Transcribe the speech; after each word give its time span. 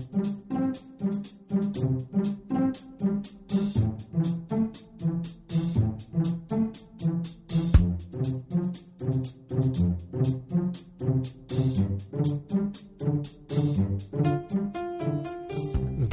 thank 0.00 0.26
you 0.26 0.39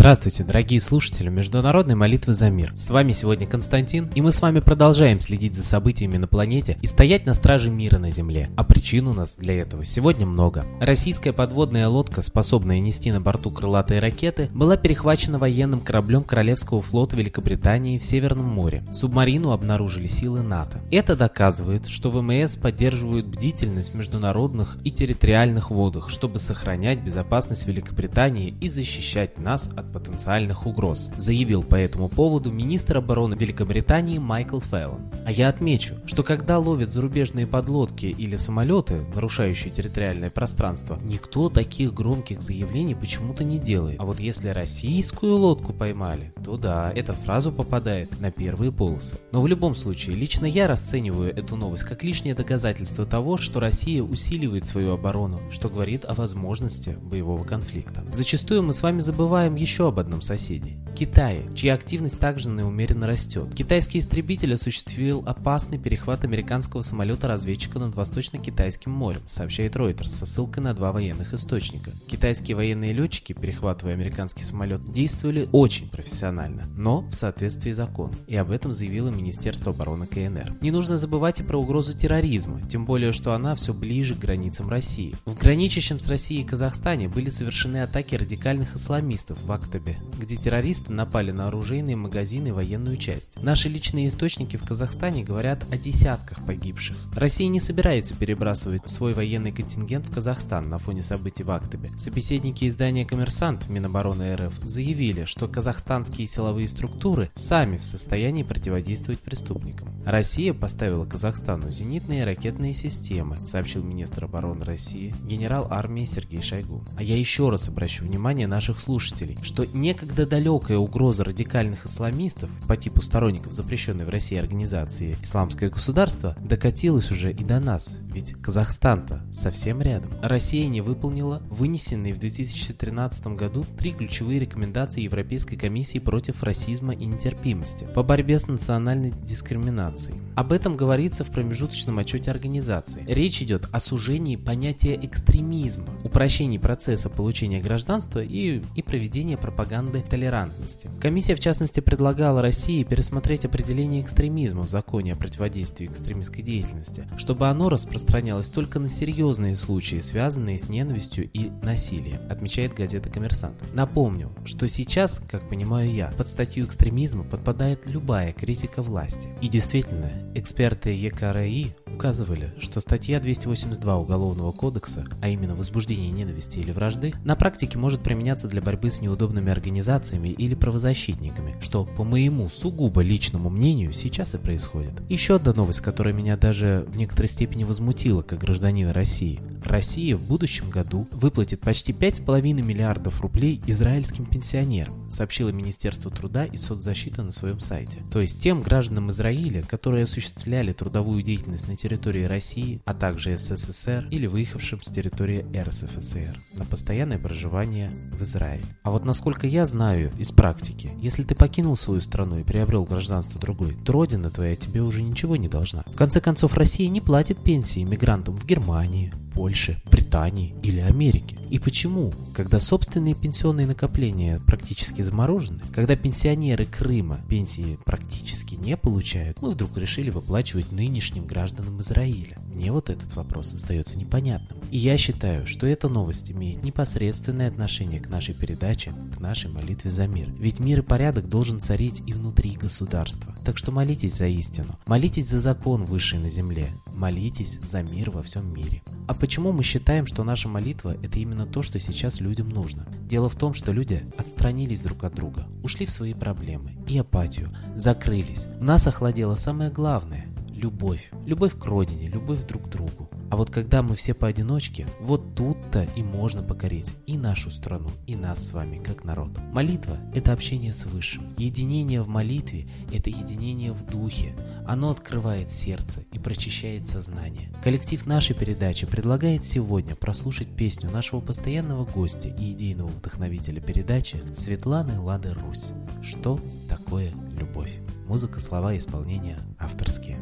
Здравствуйте, 0.08 0.46
дорогие 0.46 0.80
слушатели 0.80 1.28
Международной 1.28 1.96
молитвы 1.96 2.34
за 2.34 2.50
мир. 2.50 2.72
С 2.74 2.90
вами 2.92 3.12
сегодня 3.12 3.46
Константин, 3.46 4.10
и 4.16 4.22
мы 4.22 4.32
с 4.32 4.42
вами 4.42 4.62
продолжаем 4.62 5.20
следить 5.20 5.54
за 5.54 5.64
событиями 5.64 6.16
на 6.16 6.28
планете 6.28 6.78
и 6.82 6.88
стоять 6.88 7.26
на 7.26 7.34
страже 7.34 7.70
мира 7.70 7.98
на 7.98 8.10
Земле. 8.10 8.50
А 8.56 8.64
причин 8.64 9.10
у 9.10 9.14
нас 9.14 9.36
для 9.36 9.60
этого 9.60 9.84
сегодня 9.84 10.26
много. 10.26 10.66
Российская 10.80 11.34
подводная 11.34 11.90
лодка, 11.90 12.22
способная 12.22 12.80
нести 12.80 13.12
на 13.12 13.20
борту 13.20 13.52
крылатые 13.52 14.00
ракеты, 14.00 14.50
была 14.54 14.78
перехвачена 14.78 15.40
военным 15.40 15.82
кораблем 15.82 16.24
Королевского 16.24 16.82
флота 16.82 17.18
Великобритании 17.18 18.00
в 18.00 18.04
Северном 18.06 18.46
море. 18.46 18.86
Субмарину 18.94 19.52
обнаружили 19.52 20.08
силы 20.08 20.42
НАТО. 20.42 20.80
Это 20.90 21.18
доказывает, 21.18 21.86
что 21.86 22.12
ВМС 22.12 22.56
поддерживают 22.56 23.26
бдительность 23.26 23.92
в 23.92 23.98
международных 23.98 24.78
и 24.86 24.92
территориальных 24.92 25.70
водах, 25.70 26.10
чтобы 26.10 26.40
сохранять 26.40 27.00
безопасность 27.00 27.68
Великобритании 27.68 28.56
и 28.62 28.70
защищать 28.70 29.38
нас 29.38 29.70
от 29.76 29.97
потенциальных 30.00 30.66
угроз, 30.68 31.12
заявил 31.18 31.64
по 31.64 31.76
этому 31.76 32.10
поводу 32.10 32.52
министр 32.52 32.98
обороны 32.98 33.36
Великобритании 33.36 34.20
Майкл 34.20 34.60
Феллон. 34.60 35.02
А 35.26 35.32
я 35.32 35.50
отмечу, 35.50 35.96
что 36.06 36.24
когда 36.24 36.60
ловят 36.60 36.92
зарубежные 36.92 37.48
подлодки 37.48 38.06
или 38.06 38.36
самолеты, 38.36 39.02
нарушающие 39.16 39.74
территориальное 39.74 40.30
пространство, 40.30 41.00
никто 41.04 41.50
таких 41.50 41.94
громких 41.94 42.42
заявлений 42.42 42.96
почему-то 42.96 43.44
не 43.44 43.60
делает. 43.60 44.00
А 44.00 44.06
вот 44.06 44.20
если 44.20 44.50
российскую 44.50 45.36
лодку 45.36 45.74
поймали, 45.74 46.34
то 46.44 46.58
да, 46.58 46.92
это 46.96 47.14
сразу 47.14 47.52
попадает 47.52 48.20
на 48.20 48.32
первые 48.32 48.72
полосы. 48.72 49.18
Но 49.32 49.42
в 49.42 49.48
любом 49.48 49.76
случае, 49.76 50.16
лично 50.16 50.46
я 50.46 50.68
расцениваю 50.68 51.36
эту 51.36 51.56
новость 51.56 51.84
как 51.84 52.04
лишнее 52.04 52.36
доказательство 52.36 53.06
того, 53.06 53.38
что 53.38 53.60
Россия 53.60 54.04
усиливает 54.04 54.66
свою 54.66 54.94
оборону, 54.94 55.40
что 55.52 55.70
говорит 55.70 56.06
о 56.06 56.14
возможности 56.14 56.98
боевого 57.02 57.44
конфликта. 57.44 58.04
Зачастую 58.14 58.64
мы 58.64 58.74
с 58.74 58.84
вами 58.84 59.00
забываем 59.00 59.56
еще 59.56 59.87
об 59.88 60.00
одном 60.00 60.22
соседе– 60.22 60.78
Китае, 60.98 61.44
чья 61.54 61.76
активность 61.76 62.20
также 62.20 62.50
неумеренно 62.50 63.06
растет. 63.06 63.54
Китайский 63.54 64.00
истребитель 64.00 64.56
осуществил 64.56 65.22
опасный 65.28 65.78
перехват 65.78 66.24
американского 66.24 66.82
самолета-разведчика 66.82 67.78
над 67.78 67.94
Восточно-Китайским 67.94 68.94
морем, 68.94 69.22
сообщает 69.28 69.76
Reuters 69.76 70.08
со 70.08 70.26
ссылкой 70.26 70.64
на 70.64 70.74
два 70.74 70.92
военных 70.92 71.36
источника. 71.36 71.92
Китайские 72.08 72.58
военные 72.58 72.94
летчики, 72.94 73.34
перехватывая 73.34 73.94
американский 73.94 74.44
самолет, 74.44 74.92
действовали 74.92 75.48
очень 75.52 75.88
профессионально, 75.88 76.64
но 76.76 77.02
в 77.02 77.12
соответствии 77.12 77.74
с 77.74 77.78
законом, 77.78 78.16
и 78.26 78.36
об 78.36 78.50
этом 78.50 78.74
заявило 78.74 79.10
Министерство 79.10 79.74
обороны 79.74 80.08
КНР. 80.08 80.56
Не 80.62 80.72
нужно 80.72 80.98
забывать 80.98 81.42
и 81.42 81.44
про 81.44 81.60
угрозу 81.60 81.96
терроризма, 81.96 82.60
тем 82.68 82.86
более, 82.86 83.12
что 83.12 83.34
она 83.34 83.54
все 83.54 83.72
ближе 83.72 84.16
к 84.16 84.20
границам 84.20 84.68
России. 84.68 85.14
В 85.26 85.38
граничащем 85.38 86.00
с 86.00 86.08
Россией 86.08 86.44
Казахстане 86.44 87.08
были 87.08 87.30
совершены 87.30 87.84
атаки 87.84 88.16
радикальных 88.16 88.76
исламистов 88.76 89.38
в 89.44 89.52
Актабе 89.52 89.77
Актобе, 89.78 89.98
где 90.20 90.36
террористы 90.36 90.92
напали 90.92 91.32
на 91.32 91.48
оружейные 91.48 91.96
магазины 91.96 92.50
и 92.50 92.52
военную 92.52 92.98
часть. 92.98 93.42
Наши 93.42 93.70
личные 93.70 94.08
источники 94.08 94.58
в 94.58 94.66
Казахстане 94.66 95.24
говорят 95.24 95.66
о 95.72 95.78
десятках 95.78 96.46
погибших. 96.46 96.98
Россия 97.16 97.48
не 97.48 97.60
собирается 97.60 98.16
перебрасывать 98.16 98.90
свой 98.90 99.14
военный 99.14 99.52
контингент 99.52 100.08
в 100.08 100.14
Казахстан 100.14 100.70
на 100.70 100.80
фоне 100.80 101.04
событий 101.04 101.44
в 101.44 101.52
Актобе. 101.52 101.92
Собеседники 101.98 102.68
издания 102.68 103.06
«Коммерсант» 103.06 103.66
в 103.66 103.70
Минобороны 103.70 104.36
РФ 104.36 104.54
заявили, 104.64 105.26
что 105.26 105.48
казахстанские 105.48 106.28
силовые 106.28 106.68
структуры 106.68 107.30
сами 107.36 107.78
в 107.78 107.86
состоянии 107.86 108.44
противодействовать 108.44 109.20
преступникам. 109.20 109.90
Россия 110.06 110.54
поставила 110.54 111.06
Казахстану 111.06 111.70
зенитные 111.70 112.26
ракетные 112.26 112.74
системы, 112.74 113.38
сообщил 113.48 113.84
министр 113.84 114.26
обороны 114.26 114.66
России 114.66 115.14
генерал 115.24 115.68
армии 115.70 116.06
Сергей 116.06 116.42
Шойгу. 116.42 116.84
А 116.98 117.04
я 117.04 117.18
еще 117.18 117.50
раз 117.50 117.70
обращу 117.70 118.06
внимание 118.06 118.48
наших 118.48 118.80
слушателей, 118.80 119.38
что 119.44 119.57
некогда 119.66 120.26
далекая 120.26 120.78
угроза 120.78 121.24
радикальных 121.24 121.86
исламистов 121.86 122.50
по 122.68 122.78
типу 122.78 123.02
сторонников 123.02 123.54
запрещенной 123.54 124.06
в 124.06 124.10
России 124.10 124.38
организации 124.38 125.16
«Исламское 125.22 125.70
государство» 125.70 126.36
докатилась 126.42 127.12
уже 127.12 127.32
и 127.32 127.44
до 127.44 127.60
нас, 127.60 128.00
ведь 128.14 128.34
Казахстан-то 128.34 129.24
совсем 129.32 129.82
рядом. 129.82 130.12
Россия 130.22 130.68
не 130.68 130.82
выполнила 130.82 131.42
вынесенные 131.50 132.14
в 132.14 132.20
2013 132.20 133.28
году 133.28 133.66
три 133.78 133.92
ключевые 133.92 134.40
рекомендации 134.40 135.02
Европейской 135.02 135.56
комиссии 135.56 136.00
против 136.00 136.44
расизма 136.44 136.94
и 136.94 137.06
нетерпимости 137.06 137.88
по 137.94 138.04
борьбе 138.04 138.40
с 138.40 138.48
национальной 138.48 139.14
дискриминацией. 139.24 140.20
Об 140.36 140.52
этом 140.52 140.78
говорится 140.78 141.24
в 141.24 141.32
промежуточном 141.32 142.00
отчете 142.00 142.32
организации. 142.32 143.04
Речь 143.08 143.42
идет 143.42 143.68
о 143.72 143.80
сужении 143.80 144.36
понятия 144.36 144.98
экстремизма, 145.02 145.88
упрощении 146.04 146.58
процесса 146.58 147.10
получения 147.10 147.62
гражданства 147.62 148.20
и, 148.24 148.62
и 148.76 148.82
проведения 148.82 149.38
пропаганды 149.48 150.02
толерантности. 150.02 150.90
Комиссия, 151.00 151.34
в 151.34 151.40
частности, 151.40 151.80
предлагала 151.80 152.42
России 152.42 152.84
пересмотреть 152.84 153.46
определение 153.46 154.02
экстремизма 154.02 154.64
в 154.64 154.70
законе 154.70 155.14
о 155.14 155.16
противодействии 155.16 155.88
экстремистской 155.88 156.44
деятельности, 156.44 157.08
чтобы 157.16 157.48
оно 157.48 157.70
распространялось 157.70 158.50
только 158.50 158.80
на 158.80 158.90
серьезные 158.90 159.56
случаи, 159.56 160.00
связанные 160.02 160.60
с 160.60 160.68
ненавистью 160.68 161.30
и 161.32 161.50
насилием, 161.64 162.20
отмечает 162.30 162.74
газета 162.74 163.10
«Коммерсант». 163.10 163.56
Напомню, 163.74 164.32
что 164.44 164.68
сейчас, 164.68 165.22
как 165.30 165.48
понимаю 165.48 165.90
я, 165.94 166.12
под 166.18 166.28
статью 166.28 166.66
экстремизма 166.66 167.24
подпадает 167.24 167.86
любая 167.86 168.34
критика 168.34 168.82
власти. 168.82 169.30
И 169.42 169.48
действительно, 169.48 170.12
эксперты 170.36 170.90
ЕКРИ 170.90 171.74
указывали, 171.86 172.54
что 172.60 172.82
статья 172.82 173.22
282 173.22 173.98
Уголовного 173.98 174.52
кодекса, 174.52 175.06
а 175.22 175.30
именно 175.30 175.56
возбуждение 175.56 176.12
ненависти 176.12 176.60
или 176.60 176.72
вражды, 176.72 177.14
на 177.24 177.36
практике 177.36 177.78
может 177.78 178.04
применяться 178.04 178.48
для 178.48 178.62
борьбы 178.62 178.90
с 178.90 179.02
неудобными 179.02 179.37
организациями 179.46 180.30
или 180.30 180.56
правозащитниками, 180.56 181.56
что, 181.62 181.86
по 181.86 182.04
моему 182.04 182.50
сугубо 182.50 183.02
личному 183.02 183.50
мнению, 183.50 183.94
сейчас 183.94 184.34
и 184.36 184.38
происходит. 184.38 184.94
Еще 185.10 185.36
одна 185.36 185.54
новость, 185.54 185.82
которая 185.82 186.14
меня 186.14 186.38
даже 186.38 186.86
в 186.88 186.98
некоторой 186.98 187.30
степени 187.30 187.64
возмутила 187.64 188.22
как 188.22 188.40
гражданина 188.40 188.94
России. 188.94 189.40
Россия 189.64 190.16
в 190.16 190.22
будущем 190.22 190.70
году 190.70 191.08
выплатит 191.12 191.62
почти 191.62 191.92
5,5 191.92 192.42
миллиардов 192.62 193.22
рублей 193.22 193.62
израильским 193.68 194.26
пенсионерам, 194.26 195.10
сообщило 195.10 195.50
Министерство 195.50 196.10
труда 196.10 196.46
и 196.46 196.58
соцзащиты 196.58 197.22
на 197.22 197.32
своем 197.32 197.60
сайте. 197.60 198.00
То 198.12 198.22
есть 198.22 198.40
тем 198.40 198.62
гражданам 198.62 199.10
Израиля, 199.10 199.64
которые 199.64 200.06
осуществляли 200.06 200.74
трудовую 200.74 201.22
деятельность 201.24 201.68
на 201.68 201.76
территории 201.76 202.24
России, 202.24 202.82
а 202.86 202.94
также 202.94 203.38
СССР 203.38 204.08
или 204.12 204.28
выехавшим 204.28 204.82
с 204.82 204.90
территории 204.90 205.46
РСФСР 205.56 206.40
на 206.54 206.66
постоянное 206.66 207.20
проживание 207.20 207.92
в 208.12 208.22
Израиле. 208.24 208.66
А 208.84 208.92
вот 208.92 209.06
насколько 209.06 209.27
я 209.48 209.66
знаю 209.66 210.12
из 210.18 210.32
практики, 210.32 210.92
если 211.02 211.24
ты 211.24 211.36
покинул 211.36 211.76
свою 211.76 212.02
страну 212.02 212.40
и 212.40 212.44
приобрел 212.44 212.84
гражданство 212.84 213.40
другой, 213.40 213.76
то 213.84 213.92
родина 213.94 214.30
твоя 214.30 214.56
тебе 214.56 214.82
уже 214.82 215.02
ничего 215.02 215.36
не 215.36 215.48
должна. 215.48 215.84
В 215.88 215.96
конце 215.96 216.22
концов, 216.22 216.54
Россия 216.54 216.88
не 216.88 217.02
платит 217.02 217.38
пенсии 217.38 217.84
иммигрантам 217.84 218.38
в 218.38 218.46
Германии, 218.46 219.12
Польше, 219.38 219.80
Британии 219.92 220.56
или 220.64 220.80
Америки. 220.80 221.38
И 221.52 221.60
почему, 221.60 222.12
когда 222.34 222.60
собственные 222.60 223.14
пенсионные 223.14 223.68
накопления 223.68 224.42
практически 224.48 225.04
заморожены, 225.04 225.62
когда 225.76 225.96
пенсионеры 225.96 226.66
Крыма 226.66 227.20
пенсии 227.30 227.78
практически 227.86 228.56
не 228.56 228.76
получают, 228.76 229.40
мы 229.44 229.52
вдруг 229.52 229.78
решили 229.78 230.10
выплачивать 230.10 230.72
нынешним 230.72 231.28
гражданам 231.28 231.80
Израиля? 231.82 232.40
Мне 232.52 232.72
вот 232.72 232.90
этот 232.90 233.16
вопрос 233.16 233.54
остается 233.54 234.00
непонятным. 234.00 234.58
И 234.72 234.80
я 234.80 234.98
считаю, 234.98 235.46
что 235.46 235.68
эта 235.68 235.88
новость 235.88 236.32
имеет 236.32 236.64
непосредственное 236.64 237.48
отношение 237.48 238.00
к 238.00 238.10
нашей 238.10 238.34
передаче, 238.34 238.92
к 239.16 239.20
нашей 239.20 239.52
молитве 239.52 239.92
за 239.92 240.08
мир. 240.08 240.30
Ведь 240.40 240.60
мир 240.60 240.80
и 240.80 240.82
порядок 240.82 241.30
должен 241.30 241.60
царить 241.60 242.02
и 242.08 242.14
внутри 242.14 242.56
государства. 242.56 243.36
Так 243.46 243.60
что 243.60 243.72
молитесь 243.72 244.16
за 244.16 244.26
истину, 244.28 244.80
молитесь 244.88 245.30
за 245.30 245.40
закон 245.40 245.86
высший 245.86 246.18
на 246.18 246.32
земле, 246.32 246.70
молитесь 246.88 247.60
за 247.62 247.84
мир 247.84 248.10
во 248.10 248.24
всем 248.24 248.52
мире. 248.52 248.82
А 249.08 249.14
почему 249.28 249.52
мы 249.52 249.62
считаем, 249.62 250.06
что 250.08 250.24
наша 250.24 250.48
молитва– 250.48 250.96
это 251.04 251.20
именно 251.20 251.46
то, 251.46 251.62
что 251.62 251.82
сейчас 251.82 252.22
людям 252.22 252.48
нужно? 252.48 252.88
Дело 253.02 253.30
в 253.30 253.36
том, 253.36 253.54
что 253.54 253.74
люди 253.74 254.06
отстранились 254.18 254.84
друг 254.84 255.04
от 255.04 255.16
друга, 255.16 255.50
ушли 255.64 255.86
в 255.86 255.90
свои 255.90 256.14
проблемы 256.14 256.78
и 256.88 256.98
апатию, 256.98 257.50
закрылись. 257.76 258.46
В 258.58 258.64
нас 258.64 258.88
охладело 258.88 259.36
самое 259.36 259.70
главное– 259.70 260.28
любовь. 260.50 261.12
Любовь 261.26 261.60
к 261.60 261.66
родине, 261.66 262.08
любовь 262.08 262.48
друг 262.48 262.68
к 262.68 262.70
другу. 262.70 263.10
А 263.30 263.36
вот 263.36 263.50
когда 263.50 263.82
мы 263.82 263.96
все 263.96 264.14
поодиночке, 264.14 264.88
вот 265.02 265.36
тут-то 265.36 265.84
и 265.96 266.04
можно 266.04 266.42
покорить 266.42 266.96
и 267.06 267.18
нашу 267.18 267.52
страну, 267.52 267.90
и 268.06 268.16
нас 268.16 268.48
с 268.48 268.54
вами, 268.54 268.78
как 268.78 269.04
народ. 269.04 269.32
Молитва– 269.52 269.98
это 270.16 270.32
общение 270.32 270.74
с 270.74 270.86
Высшим. 270.86 271.36
Единение 271.38 272.02
в 272.02 272.08
молитве– 272.08 272.70
это 272.94 273.10
единение 273.10 273.74
в 273.74 273.86
духе. 273.86 274.34
Оно 274.66 274.92
открывает 274.92 275.52
сердце 275.52 276.04
и 276.14 276.20
прочищает 276.20 276.88
сознание. 276.88 277.52
Коллектив 277.64 278.06
нашей 278.06 278.36
передачи 278.36 278.88
предлагает 278.88 279.44
сегодня 279.44 279.96
прослушать 279.96 280.56
песню 280.56 280.90
нашего 280.90 281.20
постоянного 281.20 281.84
гостя 281.86 282.30
и 282.30 282.54
идейного 282.54 282.88
вдохновителя 282.88 283.60
передачи 283.60 284.18
Светланы 284.34 285.00
Лады 285.00 285.34
Русь. 285.34 285.72
Что 286.02 286.40
такое 286.70 287.12
любовь? 287.38 287.80
Музыка, 288.08 288.40
слова 288.40 288.74
и 288.74 288.78
исполнение 288.78 289.40
авторские. 289.60 290.18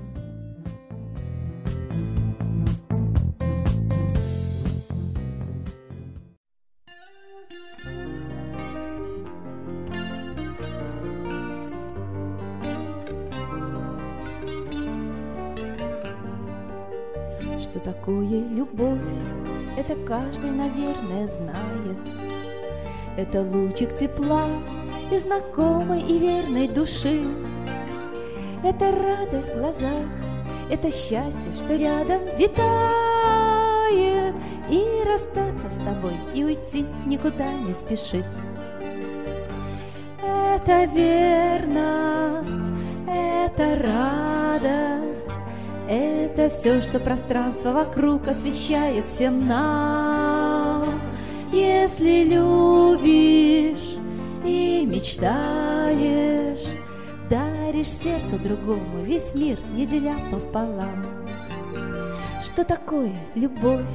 Что 17.76 17.92
такое 17.92 18.40
любовь, 18.52 19.02
это 19.76 19.96
каждый, 20.08 20.50
наверное, 20.50 21.28
знает. 21.28 21.98
Это 23.18 23.42
лучик 23.42 23.94
тепла 23.98 24.46
и 25.12 25.18
знакомой 25.18 26.00
и 26.00 26.18
верной 26.18 26.70
души. 26.70 27.28
Это 28.64 28.94
радость 28.94 29.50
в 29.50 29.58
глазах, 29.58 30.06
это 30.72 30.90
счастье, 30.90 31.52
что 31.52 31.76
рядом 31.76 32.22
витает. 32.38 32.66
И 34.70 35.04
расстаться 35.06 35.70
с 35.70 35.76
тобой, 35.84 36.16
и 36.34 36.46
уйти 36.46 36.86
никуда 37.06 37.52
не 37.52 37.74
спешит. 37.74 38.26
Это 40.24 40.86
верность, 40.86 42.72
это 43.06 43.76
радость, 43.84 45.15
это 45.88 46.50
все, 46.50 46.82
что 46.82 47.00
пространство 47.00 47.72
вокруг 47.72 48.28
освещает 48.28 49.08
всем 49.08 49.48
нам. 49.48 51.00
Если 51.52 52.24
любишь 52.24 53.98
и 54.44 54.86
мечтаешь, 54.86 56.66
даришь 57.30 57.92
сердце 57.92 58.38
другому 58.38 59.04
весь 59.04 59.34
мир, 59.36 59.58
не 59.74 59.86
деля 59.86 60.16
пополам. 60.32 61.06
Что 62.42 62.64
такое 62.64 63.16
любовь? 63.36 63.86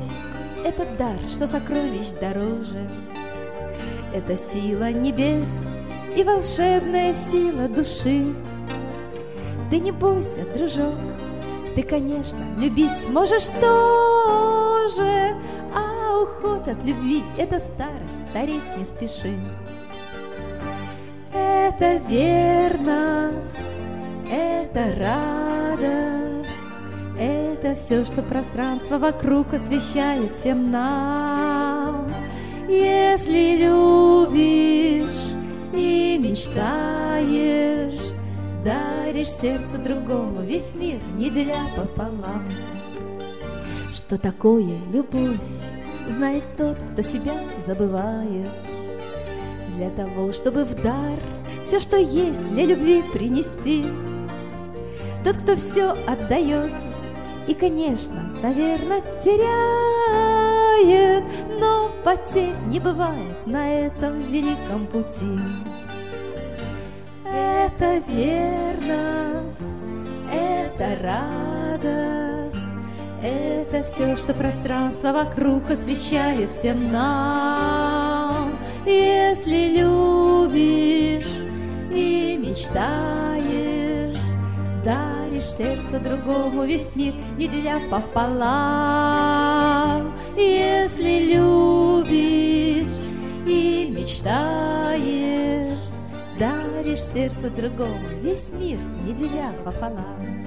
Это 0.65 0.87
дар, 0.99 1.19
что 1.31 1.47
сокровищ 1.47 2.09
дороже. 2.21 2.89
Это 4.15 4.37
сила 4.37 4.93
небес 4.93 5.49
и 6.17 6.23
волшебная 6.23 7.13
сила 7.13 7.69
души. 7.69 8.35
Ты 9.71 9.79
не 9.79 9.93
бойся, 9.93 10.45
дружок, 10.55 10.99
ты, 11.75 11.83
конечно, 11.83 12.39
любить 12.59 13.01
сможешь 13.01 13.47
тоже, 13.61 15.35
а 15.75 16.23
уход 16.23 16.67
от 16.69 16.83
любви— 16.85 17.23
это 17.39 17.59
старость, 17.59 18.29
стареть 18.31 18.77
не 18.77 18.85
спеши. 18.85 19.39
Это 21.33 21.97
верность, 22.09 23.57
это 24.31 24.95
радость, 24.99 26.49
это 27.19 27.75
все, 27.75 28.05
что 28.05 28.23
пространство 28.23 28.99
вокруг 28.99 29.55
освещает 29.55 30.35
всем 30.35 30.71
нам. 30.71 32.13
Если 32.69 33.57
любишь 33.57 35.35
и 35.73 36.19
мечтаешь, 36.21 37.90
Даришь 39.21 39.35
сердце 39.35 39.77
другому 39.77 40.41
весь 40.41 40.75
мир, 40.77 40.99
не 41.19 41.29
деля 41.29 41.71
пополам. 41.77 42.51
Что 43.93 44.17
такое 44.17 44.79
любовь, 44.91 45.43
знает 46.09 46.43
тот, 46.57 46.79
кто 46.79 47.03
себя 47.03 47.39
забывает. 47.67 48.51
Для 49.77 49.91
того, 49.91 50.33
чтобы 50.33 50.65
в 50.65 50.75
дар 50.75 51.21
все, 51.65 51.81
что 51.81 51.99
есть, 51.99 52.47
для 52.47 52.65
любви 52.65 53.03
принести. 53.13 53.85
Тот, 55.23 55.37
кто 55.37 55.55
все 55.55 55.91
отдает 56.07 56.73
и, 57.47 57.53
конечно, 57.53 58.23
наверное, 58.43 59.03
теряет, 59.23 61.25
но 61.61 61.91
потерь 62.05 62.57
не 62.69 62.81
бывает 62.81 63.47
на 63.47 63.69
этом 63.69 64.23
великом 64.33 64.87
пути 64.87 65.39
это 67.81 68.05
верность, 68.11 69.59
это 70.31 70.97
радость, 71.03 72.55
это 73.23 73.83
все, 73.83 74.17
что 74.17 74.35
пространство 74.35 75.13
вокруг 75.13 75.71
освещает 75.71 76.53
всем 76.53 76.93
нам. 76.93 78.59
Если 78.85 79.79
любишь 79.79 81.25
и 81.91 82.37
мечтаешь, 82.39 84.21
даришь 84.85 85.45
сердцу 85.45 86.01
другому 86.01 86.65
весь 86.67 86.95
мир, 86.97 87.15
не 87.39 87.49
деля 87.49 87.81
пополам. 87.91 88.93
Если 90.37 91.33
любишь 91.33 92.91
и 93.47 93.89
мечтаешь, 93.91 95.50
Даришь 96.91 97.05
сердцу 97.05 97.51
другому 97.51 98.09
весь 98.21 98.51
мир, 98.51 98.81
не 99.05 99.13
деля 99.13 99.53
пополам. 99.65 100.45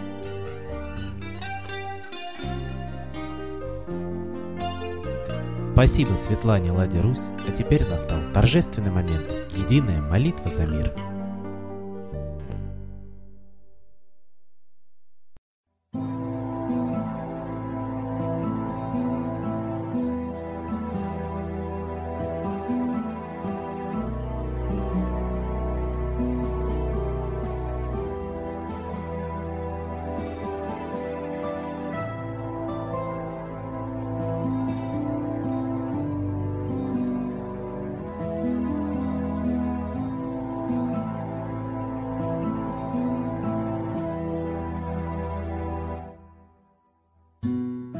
Спасибо 5.71 6.15
Светлане 6.17 6.73
Ладе 6.73 6.99
Русь, 6.99 7.29
а 7.47 7.51
теперь 7.51 7.87
настал 7.87 8.19
торжественный 8.33 8.91
момент– 8.91 9.31
единая 9.51 10.01
молитва 10.01 10.51
за 10.51 10.65
мир– 10.65 10.91